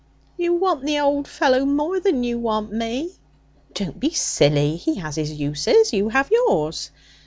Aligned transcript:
'You 0.35 0.53
want 0.55 0.83
that 0.87 0.97
old 0.99 1.27
fellow 1.27 1.63
more 1.63 1.99
than 1.99 2.23
you 2.23 2.39
want 2.39 2.73
me!' 2.73 3.13
'Don't 3.75 3.99
be 3.99 4.09
silly! 4.09 4.75
He 4.75 4.95
has 4.95 5.15
his 5.15 5.31
uses; 5.31 5.93
you 5.93 6.09
have 6.09 6.31
yours.' 6.31 6.89